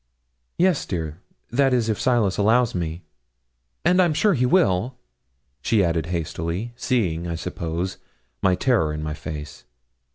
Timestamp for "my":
8.41-8.55, 9.03-9.13